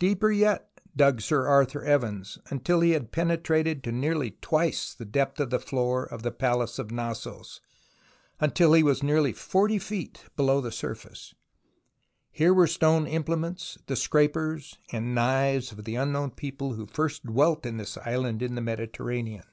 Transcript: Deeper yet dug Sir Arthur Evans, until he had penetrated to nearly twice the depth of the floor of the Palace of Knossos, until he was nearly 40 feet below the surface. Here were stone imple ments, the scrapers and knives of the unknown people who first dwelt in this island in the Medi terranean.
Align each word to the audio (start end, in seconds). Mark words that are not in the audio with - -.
Deeper 0.00 0.32
yet 0.32 0.80
dug 0.96 1.20
Sir 1.20 1.46
Arthur 1.46 1.84
Evans, 1.84 2.36
until 2.50 2.80
he 2.80 2.90
had 2.98 3.12
penetrated 3.12 3.84
to 3.84 3.92
nearly 3.92 4.32
twice 4.40 4.92
the 4.92 5.04
depth 5.04 5.38
of 5.38 5.50
the 5.50 5.60
floor 5.60 6.02
of 6.04 6.24
the 6.24 6.32
Palace 6.32 6.80
of 6.80 6.90
Knossos, 6.90 7.60
until 8.40 8.72
he 8.72 8.82
was 8.82 9.04
nearly 9.04 9.32
40 9.32 9.78
feet 9.78 10.24
below 10.34 10.60
the 10.60 10.72
surface. 10.72 11.32
Here 12.32 12.52
were 12.52 12.66
stone 12.66 13.06
imple 13.06 13.38
ments, 13.38 13.78
the 13.86 13.94
scrapers 13.94 14.78
and 14.90 15.14
knives 15.14 15.70
of 15.70 15.84
the 15.84 15.94
unknown 15.94 16.32
people 16.32 16.72
who 16.72 16.84
first 16.84 17.24
dwelt 17.24 17.64
in 17.64 17.76
this 17.76 17.96
island 17.98 18.42
in 18.42 18.56
the 18.56 18.60
Medi 18.60 18.88
terranean. 18.88 19.44